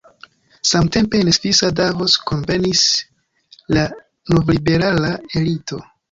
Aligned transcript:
Samtempe 0.67 1.19
en 1.25 1.27
svisa 1.35 1.67
Davos 1.79 2.15
kunvenis 2.31 2.81
la 3.77 3.83
novliberala 4.37 5.13
elito. 5.43 5.79